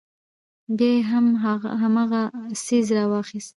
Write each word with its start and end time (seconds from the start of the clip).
بيا 0.77 0.91
يې 0.95 1.01
هم 1.09 1.25
هماغه 1.83 2.21
څيز 2.65 2.85
راواخيست. 2.97 3.49